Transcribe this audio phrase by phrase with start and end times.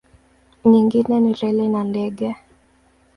[0.65, 2.29] Nyingine ni reli na ndege.